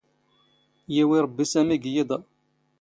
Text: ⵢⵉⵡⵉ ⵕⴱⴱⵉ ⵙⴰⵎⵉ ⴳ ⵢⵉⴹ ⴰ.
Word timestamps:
ⵢⵉⵡⵉ 0.93 1.17
ⵕⴱⴱⵉ 1.23 1.45
ⵙⴰⵎⵉ 1.51 1.77
ⴳ 1.81 1.85
ⵢⵉⴹ 1.91 2.09
ⴰ. 2.17 2.19